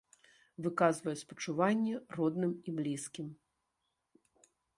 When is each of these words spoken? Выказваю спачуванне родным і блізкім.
Выказваю 0.67 1.13
спачуванне 1.23 1.95
родным 2.17 2.51
і 2.71 2.75
блізкім. 2.79 3.27